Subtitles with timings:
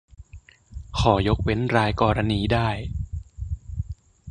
[0.99, 2.69] ขอยกเว้นรายกรณีได้